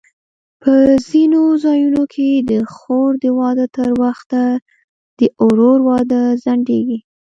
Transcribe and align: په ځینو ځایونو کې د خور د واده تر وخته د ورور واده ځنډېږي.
په 0.61 0.71
ځینو 1.07 1.41
ځایونو 1.63 2.03
کې 2.13 2.29
د 2.49 2.51
خور 2.73 3.11
د 3.23 3.25
واده 3.39 3.65
تر 3.77 3.89
وخته 4.01 4.41
د 5.19 5.21
ورور 5.43 5.79
واده 5.89 6.21
ځنډېږي. 6.43 6.99